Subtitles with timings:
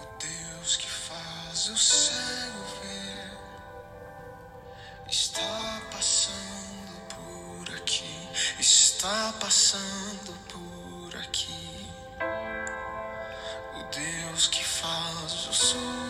[0.00, 3.30] O Deus que faz o cego ver
[5.10, 8.28] está passando por aqui,
[8.58, 11.86] está passando por aqui.
[13.76, 16.09] O Deus que faz o surdo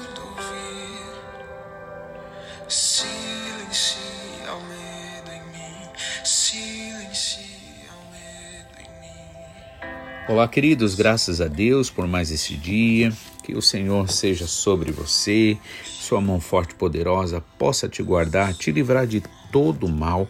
[10.31, 13.13] Olá, queridos, graças a Deus por mais esse dia.
[13.43, 18.71] Que o Senhor seja sobre você, sua mão forte e poderosa possa te guardar, te
[18.71, 20.29] livrar de todo mal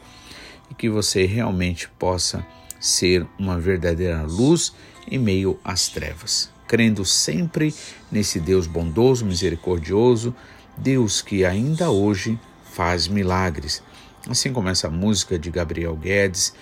[0.70, 2.42] e que você realmente possa
[2.80, 4.72] ser uma verdadeira luz
[5.06, 6.50] em meio às trevas.
[6.66, 7.74] Crendo sempre
[8.10, 10.34] nesse Deus bondoso, misericordioso,
[10.78, 12.40] Deus que ainda hoje
[12.72, 13.82] faz milagres.
[14.26, 16.54] Assim como essa música de Gabriel Guedes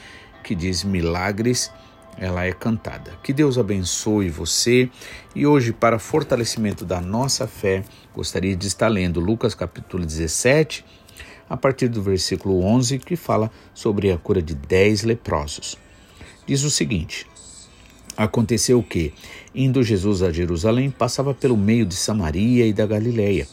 [0.42, 1.70] que diz milagres
[2.18, 3.12] ela é cantada.
[3.22, 4.90] Que Deus abençoe você.
[5.34, 10.84] E hoje, para fortalecimento da nossa fé, gostaria de estar lendo Lucas capítulo 17,
[11.48, 15.78] a partir do versículo 11, que fala sobre a cura de dez leprosos.
[16.46, 17.26] Diz o seguinte:
[18.16, 19.14] Aconteceu que,
[19.54, 23.46] indo Jesus a Jerusalém, passava pelo meio de Samaria e da Galileia.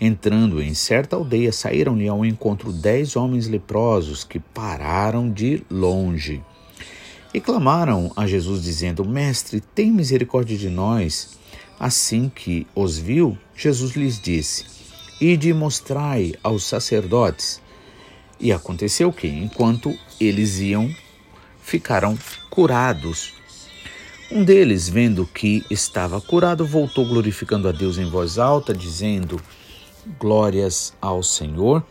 [0.00, 6.42] Entrando em certa aldeia, saíram-lhe ao encontro dez homens leprosos que pararam de longe.
[7.32, 11.38] E clamaram a Jesus, dizendo: Mestre, tem misericórdia de nós.
[11.78, 14.64] Assim que os viu, Jesus lhes disse:
[15.20, 17.60] Ide e mostrai aos sacerdotes.
[18.38, 20.92] E aconteceu que, enquanto eles iam,
[21.62, 22.18] ficaram
[22.50, 23.34] curados.
[24.32, 29.40] Um deles, vendo que estava curado, voltou glorificando a Deus em voz alta, dizendo:
[30.18, 31.84] Glórias ao Senhor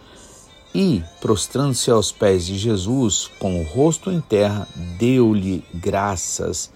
[0.73, 4.67] e, prostrando-se aos pés de Jesus, com o rosto em terra,
[4.99, 6.71] deu-lhe graças.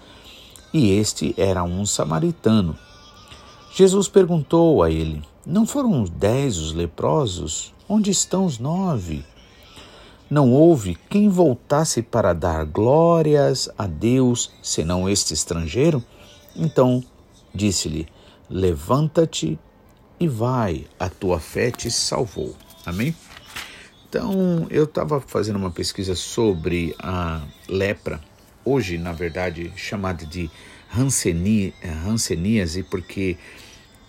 [0.73, 2.77] E este era um samaritano.
[3.75, 7.73] Jesus perguntou a ele: Não foram dez os leprosos?
[7.87, 9.23] Onde estão os nove?
[10.29, 16.03] Não houve quem voltasse para dar glórias a Deus, senão este estrangeiro?
[16.55, 17.03] Então
[17.53, 18.07] disse-lhe:
[18.49, 19.59] Levanta-te
[20.19, 22.55] e vai, a tua fé te salvou.
[22.85, 23.15] Amém?
[24.15, 28.21] Então, eu estava fazendo uma pesquisa sobre a lepra,
[28.63, 30.51] hoje, na verdade, chamada de
[30.95, 33.37] Hanseni, Hanseníase, porque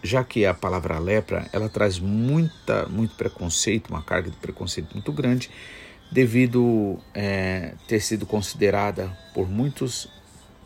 [0.03, 5.11] já que a palavra lepra, ela traz muita, muito preconceito, uma carga de preconceito muito
[5.11, 5.49] grande,
[6.13, 10.07] devido é, ter sido considerada por muitos,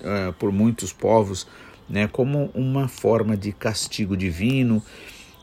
[0.00, 1.47] é, por muitos povos
[1.88, 4.82] né, como uma forma de castigo divino,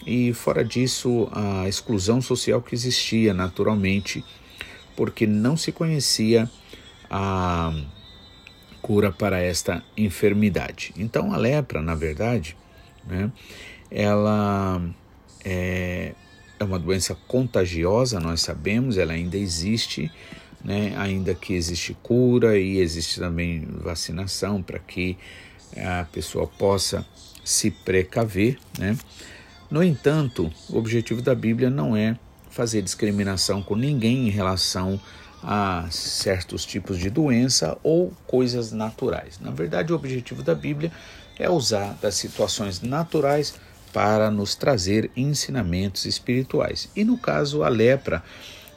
[0.06, 4.24] e fora disso, a exclusão social que existia naturalmente,
[4.96, 6.50] porque não se conhecia
[7.10, 7.74] a
[8.82, 10.94] cura para esta enfermidade.
[10.98, 12.56] Então, a lepra, na verdade,
[13.06, 13.32] né,
[13.90, 14.82] ela
[15.44, 16.14] é,
[16.60, 20.12] é uma doença contagiosa, nós sabemos, ela ainda existe,
[20.64, 25.18] né, ainda que existe cura e existe também vacinação para que
[25.78, 27.06] a pessoa possa
[27.44, 28.98] se precaver, né?
[29.70, 32.18] No entanto, o objetivo da Bíblia não é
[32.52, 35.00] fazer discriminação com ninguém em relação
[35.44, 39.40] a certos tipos de doença ou coisas naturais.
[39.40, 40.92] Na verdade, o objetivo da Bíblia
[41.38, 43.56] é usar das situações naturais
[43.92, 46.90] para nos trazer ensinamentos espirituais.
[46.96, 48.24] E no caso, a lepra,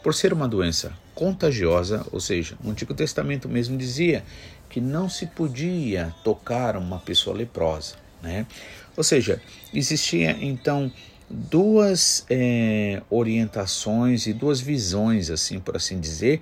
[0.02, 4.24] por ser uma doença contagiosa, ou seja, o Antigo Testamento mesmo dizia
[4.70, 8.46] que não se podia tocar uma pessoa leprosa, né?
[8.96, 9.40] Ou seja,
[9.72, 10.90] existia então
[11.30, 16.40] duas é, orientações e duas visões, assim por assim dizer,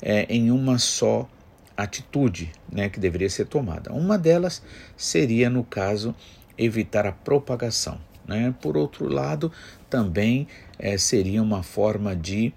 [0.00, 1.28] é, em uma só
[1.76, 3.92] atitude né, que deveria ser tomada.
[3.92, 4.62] Uma delas
[4.96, 6.14] seria, no caso,
[6.56, 8.00] evitar a propagação.
[8.26, 8.52] Né?
[8.60, 9.52] Por outro lado,
[9.88, 12.52] também é, seria uma forma de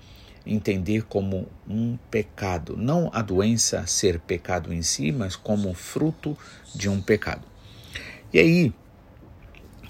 [0.46, 6.36] entender como um pecado, não a doença ser pecado em si, mas como fruto
[6.74, 7.51] de um pecado.
[8.34, 8.74] E aí,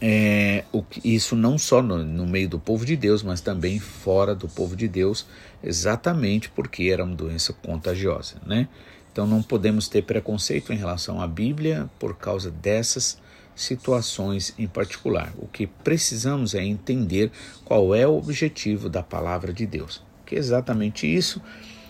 [0.01, 4.33] é, o, isso não só no, no, meio do povo de Deus, mas também fora
[4.33, 5.27] do povo de Deus,
[5.63, 8.67] exatamente porque era uma doença contagiosa, né?
[9.11, 13.19] Então não podemos ter preconceito em relação à Bíblia por causa dessas
[13.53, 15.33] situações em particular.
[15.37, 17.29] O que precisamos é entender
[17.65, 20.01] qual é o objetivo da palavra de Deus.
[20.25, 21.41] Que é exatamente isso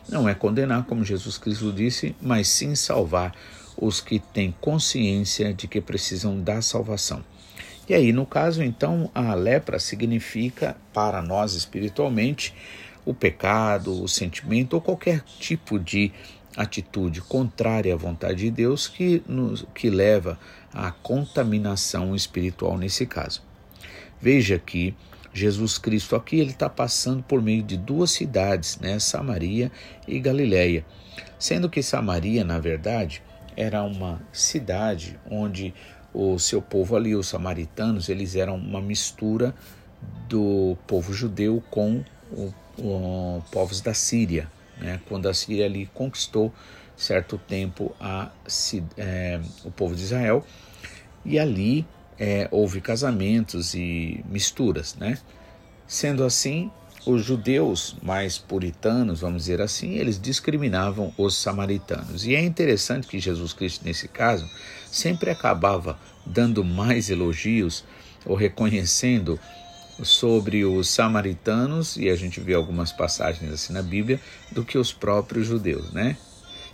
[0.10, 3.34] não é condenar, como Jesus Cristo disse, mas sim salvar
[3.81, 7.24] os que têm consciência de que precisam da salvação.
[7.89, 12.54] E aí, no caso, então, a lepra significa para nós espiritualmente
[13.04, 16.12] o pecado, o sentimento ou qualquer tipo de
[16.56, 20.39] atitude contrária à vontade de Deus que, nos, que leva
[20.72, 23.42] à contaminação espiritual nesse caso.
[24.22, 24.94] Veja que
[25.34, 29.72] Jesus Cristo aqui ele está passando por meio de duas cidades, né, Samaria
[30.07, 30.86] e Galiléia,
[31.39, 33.24] sendo que Samaria, na verdade,
[33.56, 35.74] era uma cidade onde
[36.13, 39.53] o seu povo ali, os samaritanos, eles eram uma mistura
[40.27, 44.50] do povo judeu com o, o povos da Síria,
[44.80, 45.00] né?
[45.07, 46.53] quando a Síria ali conquistou
[46.95, 48.30] certo tempo a,
[48.98, 50.45] é, o povo de Israel
[51.25, 51.86] e ali
[52.19, 55.18] é, houve casamentos e misturas, né?
[55.88, 56.71] Sendo assim,
[57.06, 62.25] os judeus mais puritanos, vamos dizer assim, eles discriminavam os samaritanos.
[62.25, 64.48] E é interessante que Jesus Cristo, nesse caso,
[64.92, 67.83] sempre acabava dando mais elogios
[68.25, 69.39] ou reconhecendo
[70.03, 74.19] sobre os samaritanos, e a gente vê algumas passagens assim na Bíblia,
[74.51, 76.18] do que os próprios judeus, né?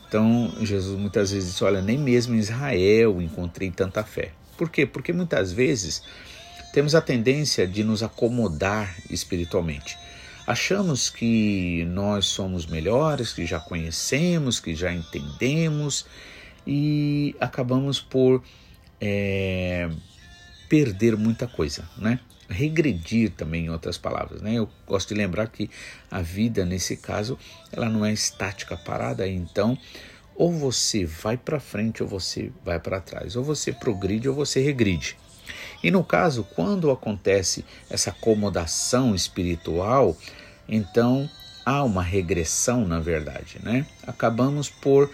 [0.07, 4.31] Então, Jesus muitas vezes disse: Olha, nem mesmo em Israel encontrei tanta fé.
[4.57, 4.85] Por quê?
[4.85, 6.01] Porque muitas vezes
[6.74, 9.97] temos a tendência de nos acomodar espiritualmente.
[10.48, 16.06] Achamos que nós somos melhores, que já conhecemos, que já entendemos
[16.66, 18.42] e acabamos por
[19.02, 19.90] é,
[20.70, 22.22] perder muita coisa, né?
[22.48, 24.54] Regredir também, em outras palavras, né?
[24.54, 25.70] Eu gosto de lembrar que
[26.10, 27.38] a vida, nesse caso,
[27.70, 29.78] ela não é estática, parada, então
[30.34, 34.62] ou você vai para frente ou você vai para trás, ou você progride ou você
[34.62, 35.18] regride.
[35.83, 40.18] E no caso, quando acontece essa acomodação espiritual,
[40.68, 41.29] então
[41.65, 43.85] há uma regressão, na verdade, né?
[44.06, 45.12] Acabamos por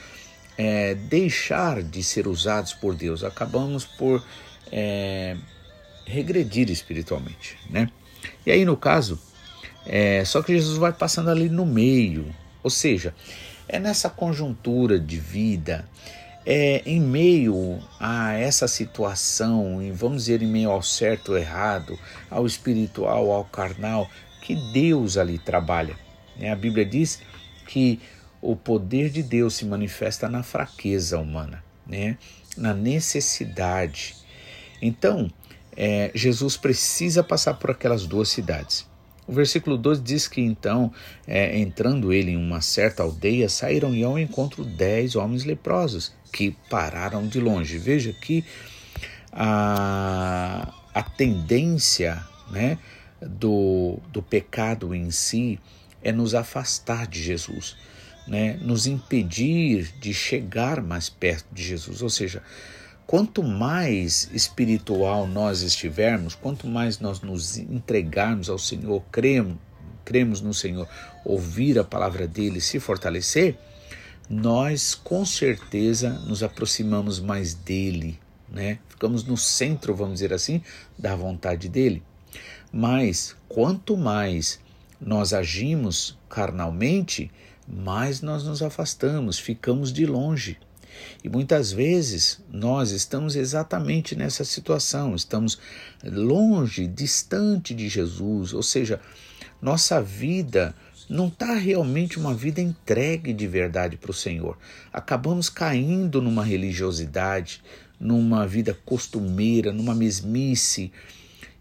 [0.58, 4.24] é, deixar de ser usados por Deus, acabamos por
[4.72, 5.36] é,
[6.06, 7.90] regredir espiritualmente, né?
[8.46, 9.20] E aí, no caso,
[9.86, 13.14] é, só que Jesus vai passando ali no meio, ou seja,
[13.68, 15.86] é nessa conjuntura de vida,
[16.46, 21.98] é em meio a essa situação, vamos dizer, em meio ao certo ou errado,
[22.30, 24.10] ao espiritual, ao carnal,
[24.42, 25.98] que Deus ali trabalha.
[26.38, 26.52] Né?
[26.52, 27.22] A Bíblia diz
[27.68, 28.00] que
[28.42, 32.18] o poder de Deus se manifesta na fraqueza humana, né?
[32.58, 34.16] na necessidade.
[34.82, 35.32] Então,
[35.76, 38.86] é, Jesus precisa passar por aquelas duas cidades.
[39.28, 40.92] O versículo 12 diz que então,
[41.26, 47.28] é, entrando ele em uma certa aldeia, saíram ao encontro dez homens leprosos que pararam
[47.28, 47.78] de longe.
[47.78, 48.44] Veja que
[49.32, 52.22] a, a tendência
[52.52, 52.78] né,
[53.22, 55.60] do, do pecado em si
[56.04, 57.78] é nos afastar de Jesus,
[58.28, 62.02] né, nos impedir de chegar mais perto de Jesus.
[62.02, 62.44] Ou seja,
[63.06, 69.58] Quanto mais espiritual nós estivermos, quanto mais nós nos entregarmos ao Senhor, cremos,
[70.06, 70.88] cremos no Senhor,
[71.24, 73.58] ouvir a palavra dele, se fortalecer,
[74.30, 78.20] nós com certeza nos aproximamos mais dele,
[78.50, 78.80] né?
[78.88, 80.62] Ficamos no centro, vamos dizer assim,
[80.98, 82.02] da vontade dele.
[82.72, 84.60] Mas quanto mais
[85.00, 87.30] nós agimos carnalmente,
[87.68, 90.58] mais nós nos afastamos, ficamos de longe.
[91.24, 95.58] E muitas vezes nós estamos exatamente nessa situação, estamos
[96.04, 99.00] longe, distante de Jesus, ou seja,
[99.62, 100.76] nossa vida
[101.10, 104.58] não está realmente uma vida entregue de verdade para o Senhor.
[104.92, 107.62] Acabamos caindo numa religiosidade,
[108.00, 110.92] numa vida costumeira, numa mesmice,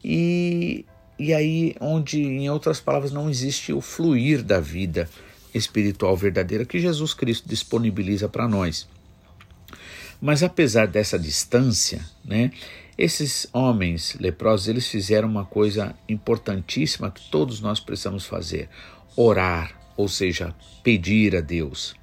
[0.04, 0.84] e,
[1.18, 5.08] e aí onde, em outras palavras, não existe o fluir da vida
[5.54, 8.88] espiritual verdadeira que Jesus Cristo disponibiliza para nós.
[10.22, 12.52] Mas apesar dessa distância, né,
[12.96, 18.68] esses homens leprosos, eles fizeram uma coisa importantíssima que todos nós precisamos fazer:
[19.16, 21.96] orar, ou seja, pedir a Deus,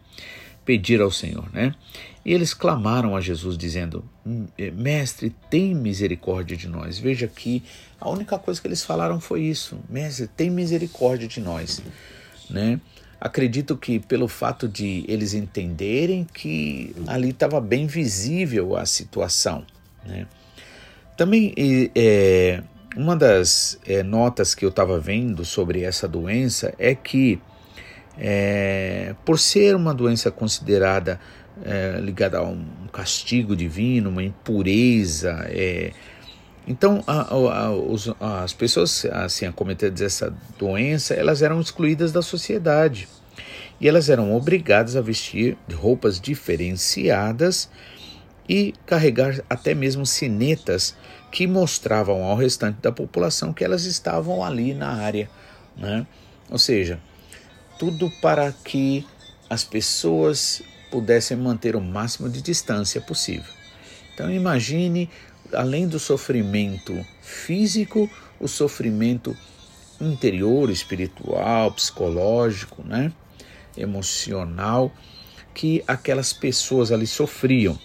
[0.66, 1.74] pedir ao Senhor, né?
[2.26, 4.04] E eles clamaram a Jesus dizendo:
[4.74, 7.00] Mestre, tem misericórdia de nós.
[7.00, 7.64] Veja que
[8.02, 11.82] a única coisa que eles falaram foi isso: Mestre, tem misericórdia de nós,
[12.50, 12.82] né?
[13.20, 19.66] Acredito que pelo fato de eles entenderem que ali estava bem visível a situação.
[20.06, 20.26] Né?
[21.18, 21.54] Também
[21.96, 22.64] é,
[22.96, 27.42] uma das é, notas que eu estava vendo sobre essa doença é que,
[28.18, 31.20] é, por ser uma doença considerada
[31.64, 35.92] é, ligada a um castigo divino, uma impureza, é,
[36.70, 43.08] então, a, a, os, as pessoas assim acometidas dessa doença, elas eram excluídas da sociedade
[43.82, 47.72] e elas eram obrigadas a vestir roupas diferenciadas
[48.48, 50.96] e carregar até mesmo sinetas
[51.32, 55.28] que mostravam ao restante da população que elas estavam ali na área,
[55.76, 56.06] né?
[56.52, 57.00] Ou seja,
[57.80, 59.08] tudo para que
[59.50, 60.62] as pessoas
[60.92, 63.52] pudessem manter o máximo de distância possível.
[64.14, 65.10] Então imagine
[65.54, 69.36] além do sofrimento físico, o sofrimento
[70.00, 73.12] interior, espiritual, psicológico, né?
[73.78, 74.92] emocional
[75.54, 77.78] que aquelas pessoas ali sofriam.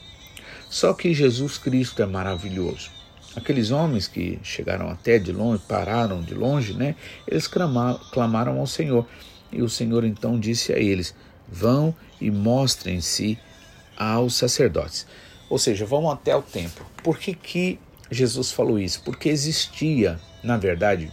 [0.68, 2.90] Só que Jesus Cristo é maravilhoso.
[3.36, 6.94] Aqueles homens que chegaram até de longe, pararam de longe, né?
[7.26, 9.06] Eles clamaram ao Senhor.
[9.50, 11.14] E o Senhor então disse a eles:
[11.48, 13.38] Vão e mostrem-se
[13.96, 15.06] aos sacerdotes.
[15.48, 16.84] Ou seja, vão até o templo.
[17.02, 17.78] Por que, que
[18.10, 19.02] Jesus falou isso?
[19.04, 21.10] Porque existia, na verdade,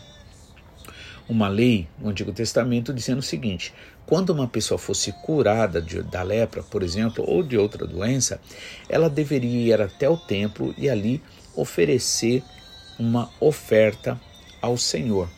[1.27, 3.73] uma lei no Antigo Testamento dizendo o seguinte:
[4.05, 8.41] quando uma pessoa fosse curada de, da lepra, por exemplo, ou de outra doença,
[8.89, 11.21] ela deveria ir até o templo e ali
[11.55, 12.43] oferecer
[12.99, 14.19] uma oferta
[14.61, 15.29] ao Senhor.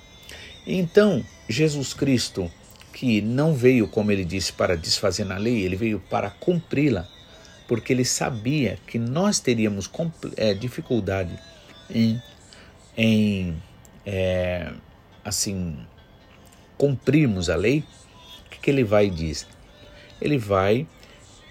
[0.66, 2.50] Então, Jesus Cristo,
[2.94, 7.08] que não veio, como ele disse, para desfazer na lei, ele veio para cumpri-la,
[7.68, 9.90] porque ele sabia que nós teríamos
[10.38, 11.38] é, dificuldade
[11.90, 12.22] em,
[12.98, 13.56] em
[14.06, 14.72] é,
[15.24, 15.78] assim,
[16.78, 17.84] cumprirmos a lei,
[18.46, 19.48] o que, que ele vai e diz?
[20.22, 20.88] Ele vai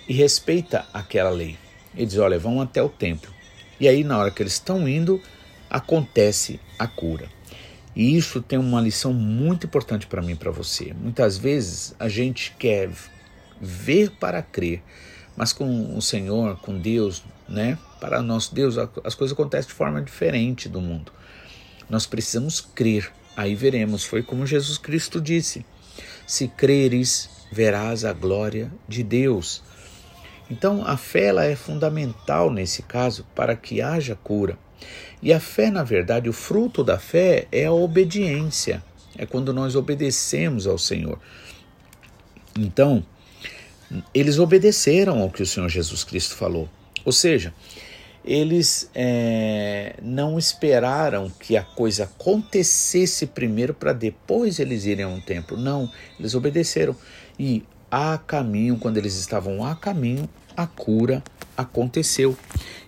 [0.09, 1.57] e respeita aquela lei.
[1.95, 3.33] Ele diz: olha, vão até o templo.
[3.81, 5.21] E aí, na hora que eles estão indo,
[5.69, 7.29] acontece a cura.
[7.95, 10.95] E isso tem uma lição muito importante para mim e para você.
[10.95, 12.91] Muitas vezes a gente quer
[13.61, 14.83] ver para crer,
[15.37, 17.79] mas com o Senhor, com Deus, né?
[18.01, 21.13] Para nosso Deus, as coisas acontecem de forma diferente do mundo.
[21.89, 25.65] Nós precisamos crer Aí veremos, foi como Jesus Cristo disse:
[26.27, 29.63] Se creres, verás a glória de Deus.
[30.51, 34.59] Então, a fé ela é fundamental nesse caso para que haja cura.
[35.23, 38.83] E a fé, na verdade, o fruto da fé é a obediência.
[39.17, 41.19] É quando nós obedecemos ao Senhor.
[42.59, 43.05] Então,
[44.15, 46.69] eles obedeceram ao que o Senhor Jesus Cristo falou.
[47.05, 47.53] Ou seja,
[48.25, 55.21] eles é, não esperaram que a coisa acontecesse primeiro para depois eles irem a um
[55.21, 55.57] templo.
[55.57, 56.95] Não, eles obedeceram.
[57.39, 61.23] E a caminho, quando eles estavam a caminho, a cura
[61.57, 62.37] aconteceu.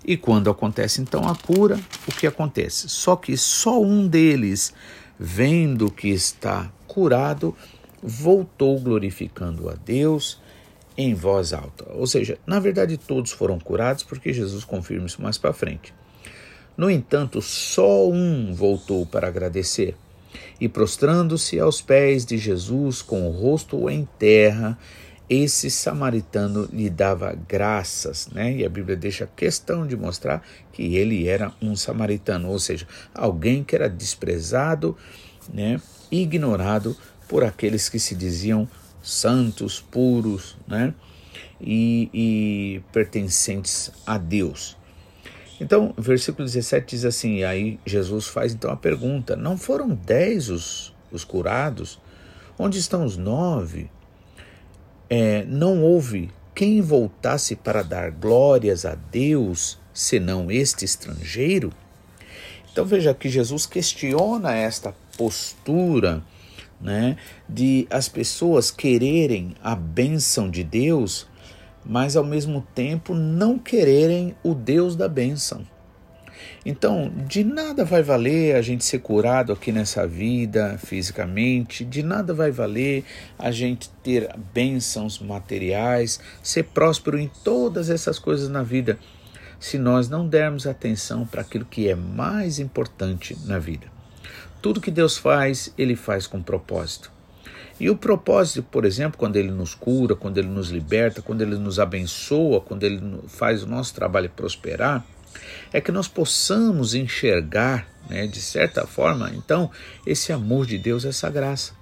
[0.07, 2.89] E quando acontece então a cura, o que acontece?
[2.89, 4.73] Só que só um deles,
[5.19, 7.57] vendo que está curado,
[8.03, 10.39] voltou glorificando a Deus
[10.97, 11.87] em voz alta.
[11.95, 15.95] Ou seja, na verdade todos foram curados porque Jesus confirma isso mais para frente.
[16.77, 19.97] No entanto, só um voltou para agradecer
[20.61, 24.79] e prostrando-se aos pés de Jesus com o rosto em terra,
[25.29, 28.53] esse samaritano lhe dava graças, né?
[28.53, 33.65] E a Bíblia deixa questão de mostrar que ele era um samaritano, ou seja, alguém
[33.65, 34.97] que era desprezado,
[35.53, 35.81] né?
[36.11, 36.97] Ignorado
[37.29, 38.69] por aqueles que se diziam
[39.05, 40.95] santos, puros, né?
[41.61, 44.77] E, e pertencentes a Deus.
[45.61, 50.93] Então, versículo 17 diz assim: aí Jesus faz então a pergunta: Não foram dez os,
[51.13, 52.01] os curados?
[52.59, 53.91] Onde estão os nove?
[55.09, 61.73] É, não houve quem voltasse para dar glórias a Deus, senão este estrangeiro?
[62.73, 66.23] Então veja que Jesus questiona esta postura
[66.85, 67.17] né,
[67.49, 71.26] de as pessoas quererem a bênção de Deus,
[71.85, 75.67] mas ao mesmo tempo não quererem o Deus da bênção.
[76.67, 82.35] Então, de nada vai valer a gente ser curado aqui nessa vida fisicamente, de nada
[82.35, 83.05] vai valer
[83.38, 88.99] a gente ter bênçãos materiais, ser próspero em todas essas coisas na vida,
[89.59, 93.94] se nós não dermos atenção para aquilo que é mais importante na vida.
[94.64, 97.12] Tudo que Deus faz, Ele faz com propósito.
[97.78, 101.56] E o propósito, por exemplo, quando Ele nos cura, quando Ele nos liberta, quando Ele
[101.56, 105.04] nos abençoa, quando Ele faz o nosso trabalho prosperar,
[105.71, 109.71] é que nós possamos enxergar, né, de certa forma, então,
[110.06, 111.75] esse amor de Deus, essa graça.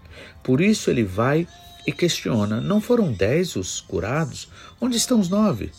[0.42, 1.46] Por isso ele vai
[1.86, 4.48] e questiona: não foram dez os curados?
[4.80, 5.70] Onde estão os nove?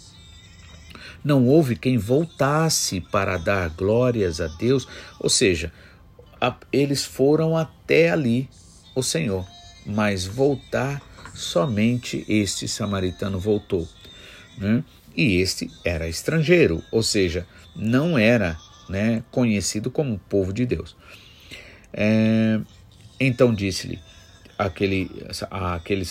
[1.22, 4.88] Não houve quem voltasse para dar glórias a Deus,
[5.19, 5.69] ou seja,
[6.72, 8.50] eles foram até ali,
[8.96, 9.46] o Senhor,
[9.86, 11.02] mas voltar
[11.34, 13.88] somente este samaritano voltou.
[14.58, 14.84] Né?
[15.16, 18.58] E este era estrangeiro, ou seja, não era
[18.90, 20.96] né, conhecido como povo de Deus.
[21.92, 22.60] É,
[23.20, 24.00] então disse-lhe
[24.58, 25.10] aquele,
[25.50, 26.06] aquele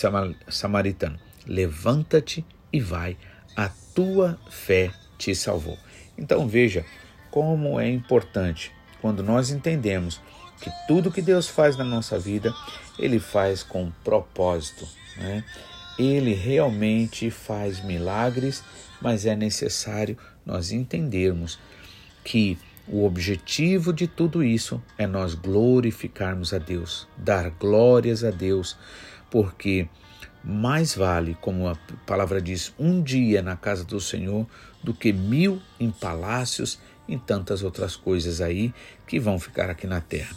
[0.47, 3.17] samaritano: Levanta-te e vai,
[3.55, 5.77] a tua fé te salvou.
[6.17, 6.85] Então veja
[7.29, 8.71] como é importante
[9.03, 10.21] quando nós entendemos
[10.61, 12.55] que tudo que Deus faz na nossa vida,
[12.97, 14.87] Ele faz com propósito.
[15.17, 15.43] Né?
[15.99, 18.63] Ele realmente faz milagres,
[19.01, 21.59] mas é necessário nós entendermos
[22.23, 22.57] que
[22.87, 28.77] O objetivo de tudo isso é nós glorificarmos a Deus, dar glórias a Deus,
[29.31, 29.87] porque
[30.43, 34.45] mais vale, como a palavra diz, um dia na casa do Senhor
[34.83, 36.77] do que mil em palácios
[37.13, 38.73] e tantas outras coisas aí
[39.07, 40.35] que vão ficar aqui na terra.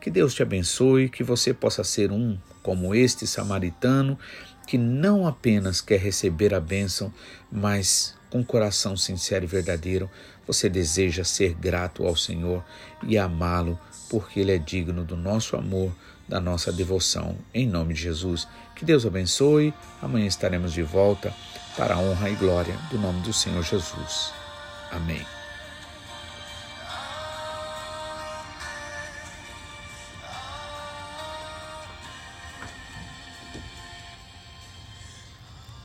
[0.00, 4.18] Que Deus te abençoe, que você possa ser um como este samaritano
[4.66, 7.12] que não apenas quer receber a bênção,
[7.50, 10.10] mas com coração sincero e verdadeiro,
[10.46, 12.62] você deseja ser grato ao Senhor
[13.02, 13.78] e amá-lo,
[14.10, 15.90] porque Ele é digno do nosso amor,
[16.28, 17.36] da nossa devoção.
[17.54, 19.72] Em nome de Jesus, que Deus abençoe.
[20.02, 21.32] Amanhã estaremos de volta
[21.74, 24.32] para a honra e glória do nome do Senhor Jesus.
[24.92, 25.37] Amém.